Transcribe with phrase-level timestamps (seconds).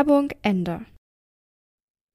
[0.00, 0.86] Werbung Ende.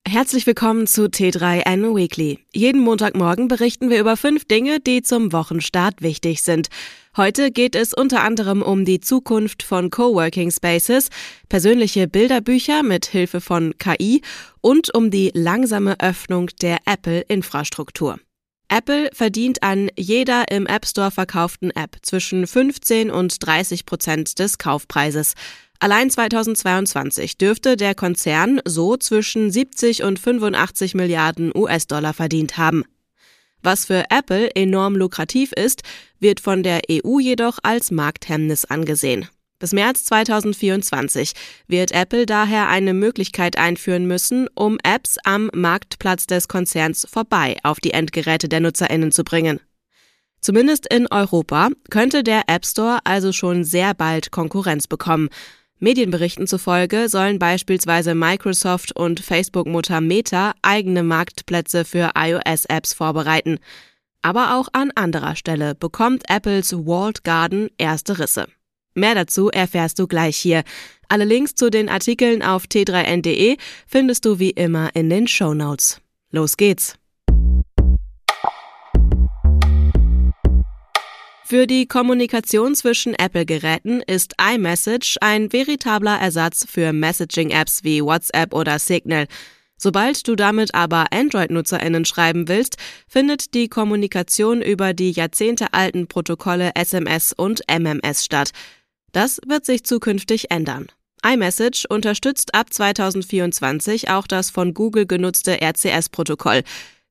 [0.07, 2.39] Herzlich willkommen zu T3N Weekly.
[2.51, 6.69] Jeden Montagmorgen berichten wir über fünf Dinge, die zum Wochenstart wichtig sind.
[7.15, 11.09] Heute geht es unter anderem um die Zukunft von Coworking Spaces,
[11.47, 14.23] persönliche Bilderbücher mit Hilfe von KI
[14.61, 18.19] und um die langsame Öffnung der Apple-Infrastruktur.
[18.67, 24.57] Apple verdient an jeder im App Store verkauften App zwischen 15 und 30 Prozent des
[24.57, 25.35] Kaufpreises.
[25.79, 32.83] Allein 2022 dürfte der Konzern so zwischen 70 und 85 Milliarden US-Dollar verdient haben.
[33.61, 35.81] Was für Apple enorm lukrativ ist,
[36.19, 39.27] wird von der EU jedoch als Markthemmnis angesehen.
[39.57, 41.31] Bis März 2024
[41.67, 47.79] wird Apple daher eine Möglichkeit einführen müssen, um Apps am Marktplatz des Konzerns vorbei auf
[47.79, 49.59] die Endgeräte der Nutzerinnen zu bringen.
[50.41, 55.29] Zumindest in Europa könnte der App Store also schon sehr bald Konkurrenz bekommen.
[55.79, 63.59] Medienberichten zufolge sollen beispielsweise Microsoft und Facebook-Mutter Meta eigene Marktplätze für iOS-Apps vorbereiten.
[64.21, 68.47] Aber auch an anderer Stelle bekommt Apples Walled Garden erste Risse.
[68.95, 70.63] Mehr dazu erfährst du gleich hier.
[71.09, 75.99] Alle Links zu den Artikeln auf t3n.de findest du wie immer in den Show Notes.
[76.31, 76.97] Los geht's!
[81.47, 88.79] Für die Kommunikation zwischen Apple-Geräten ist iMessage ein veritabler Ersatz für Messaging-Apps wie WhatsApp oder
[88.79, 89.27] Signal.
[89.77, 97.31] Sobald du damit aber Android-NutzerInnen schreiben willst, findet die Kommunikation über die jahrzehntealten Protokolle SMS
[97.31, 98.49] und MMS statt.
[99.11, 100.87] Das wird sich zukünftig ändern.
[101.23, 106.63] iMessage unterstützt ab 2024 auch das von Google genutzte RCS-Protokoll.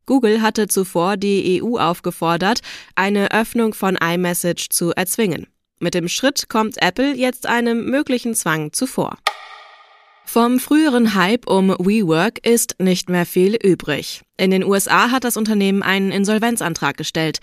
[0.07, 2.61] Google hatte zuvor die EU aufgefordert,
[2.95, 5.47] eine Öffnung von iMessage zu erzwingen.
[5.81, 9.19] Mit dem Schritt kommt Apple jetzt einem möglichen Zwang zuvor.
[10.25, 14.23] Vom früheren Hype um WeWork ist nicht mehr viel übrig.
[14.37, 17.41] In den USA hat das Unternehmen einen Insolvenzantrag gestellt.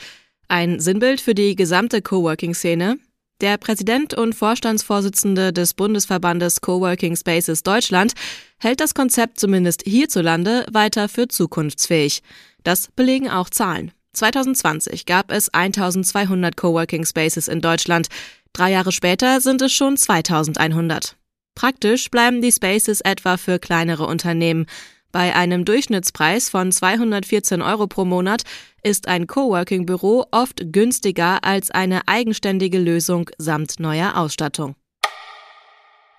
[0.48, 2.98] Ein Sinnbild für die gesamte Coworking-Szene?
[3.42, 8.14] Der Präsident und Vorstandsvorsitzende des Bundesverbandes Coworking Spaces Deutschland
[8.60, 12.22] hält das Konzept zumindest hierzulande weiter für zukunftsfähig.
[12.64, 13.94] Das belegen auch Zahlen.
[14.14, 18.10] 2020 gab es 1200 Coworking Spaces in Deutschland.
[18.54, 21.18] Drei Jahre später sind es schon 2100.
[21.56, 24.68] Praktisch bleiben die Spaces etwa für kleinere Unternehmen.
[25.12, 28.44] Bei einem Durchschnittspreis von 214 Euro pro Monat
[28.82, 34.76] ist ein Coworking-Büro oft günstiger als eine eigenständige Lösung samt neuer Ausstattung.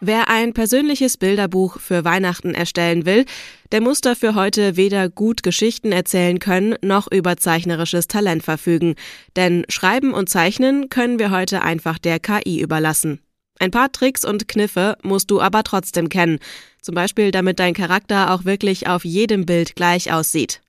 [0.04, 3.24] Wer ein persönliches Bilderbuch für Weihnachten erstellen will,
[3.70, 8.96] der muss dafür heute weder gut Geschichten erzählen können noch über zeichnerisches Talent verfügen.
[9.36, 13.20] Denn Schreiben und Zeichnen können wir heute einfach der KI überlassen.
[13.62, 16.40] Ein paar Tricks und Kniffe musst du aber trotzdem kennen.
[16.80, 20.62] Zum Beispiel, damit dein Charakter auch wirklich auf jedem Bild gleich aussieht.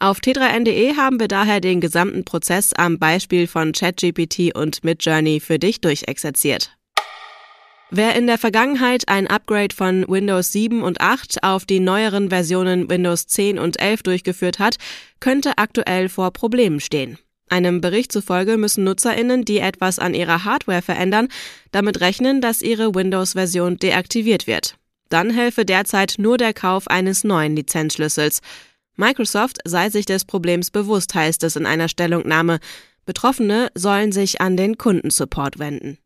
[0.00, 5.60] Auf t3n.de haben wir daher den gesamten Prozess am Beispiel von ChatGPT und Midjourney für
[5.60, 6.76] dich durchexerziert.
[7.92, 12.90] Wer in der Vergangenheit ein Upgrade von Windows 7 und 8 auf die neueren Versionen
[12.90, 14.78] Windows 10 und 11 durchgeführt hat,
[15.20, 17.18] könnte aktuell vor Problemen stehen.
[17.52, 21.28] Einem Bericht zufolge müssen Nutzerinnen, die etwas an ihrer Hardware verändern,
[21.70, 24.76] damit rechnen, dass ihre Windows-Version deaktiviert wird.
[25.10, 28.40] Dann helfe derzeit nur der Kauf eines neuen Lizenzschlüssels.
[28.96, 32.58] Microsoft sei sich des Problems bewusst, heißt es in einer Stellungnahme.
[33.04, 35.98] Betroffene sollen sich an den Kundensupport wenden.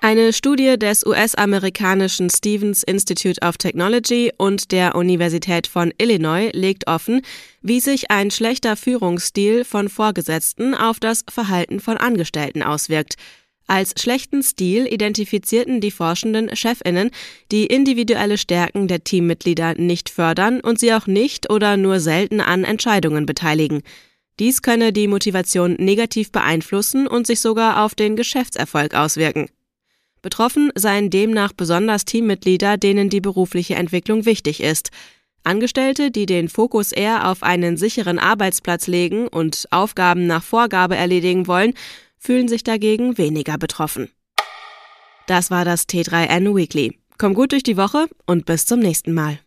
[0.00, 7.22] Eine Studie des US-amerikanischen Stevens Institute of Technology und der Universität von Illinois legt offen,
[7.62, 13.16] wie sich ein schlechter Führungsstil von Vorgesetzten auf das Verhalten von Angestellten auswirkt.
[13.66, 17.10] Als schlechten Stil identifizierten die forschenden Chefinnen,
[17.50, 22.62] die individuelle Stärken der Teammitglieder nicht fördern und sie auch nicht oder nur selten an
[22.62, 23.82] Entscheidungen beteiligen.
[24.38, 29.48] Dies könne die Motivation negativ beeinflussen und sich sogar auf den Geschäftserfolg auswirken.
[30.22, 34.90] Betroffen seien demnach besonders Teammitglieder, denen die berufliche Entwicklung wichtig ist.
[35.44, 41.46] Angestellte, die den Fokus eher auf einen sicheren Arbeitsplatz legen und Aufgaben nach Vorgabe erledigen
[41.46, 41.74] wollen,
[42.18, 44.10] fühlen sich dagegen weniger betroffen.
[45.26, 46.98] Das war das T3N Weekly.
[47.18, 49.38] Komm gut durch die Woche und bis zum nächsten Mal.